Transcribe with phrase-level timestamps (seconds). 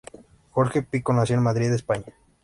[0.49, 2.11] Jorge Picó nació en Madrid, España.